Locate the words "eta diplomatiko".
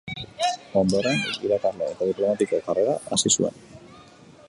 1.91-2.65